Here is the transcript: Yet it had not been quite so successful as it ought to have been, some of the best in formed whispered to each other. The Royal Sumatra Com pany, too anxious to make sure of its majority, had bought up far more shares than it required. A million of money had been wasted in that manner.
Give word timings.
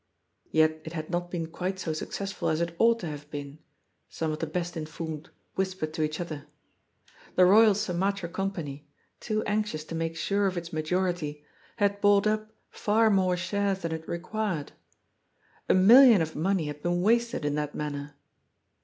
Yet 0.49 0.81
it 0.83 0.93
had 0.93 1.11
not 1.11 1.29
been 1.29 1.45
quite 1.51 1.77
so 1.77 1.93
successful 1.93 2.49
as 2.49 2.59
it 2.59 2.73
ought 2.79 2.97
to 3.01 3.05
have 3.07 3.29
been, 3.29 3.59
some 4.09 4.31
of 4.31 4.39
the 4.39 4.47
best 4.47 4.75
in 4.75 4.87
formed 4.87 5.29
whispered 5.53 5.93
to 5.93 6.01
each 6.01 6.19
other. 6.19 6.47
The 7.35 7.45
Royal 7.45 7.75
Sumatra 7.75 8.27
Com 8.27 8.51
pany, 8.51 8.85
too 9.19 9.43
anxious 9.43 9.83
to 9.83 9.93
make 9.93 10.15
sure 10.17 10.47
of 10.47 10.57
its 10.57 10.73
majority, 10.73 11.43
had 11.75 12.01
bought 12.01 12.25
up 12.25 12.51
far 12.71 13.11
more 13.11 13.37
shares 13.37 13.83
than 13.83 13.91
it 13.91 14.07
required. 14.07 14.71
A 15.69 15.75
million 15.75 16.23
of 16.23 16.35
money 16.35 16.65
had 16.65 16.81
been 16.81 17.03
wasted 17.03 17.45
in 17.45 17.53
that 17.53 17.75
manner. 17.75 18.15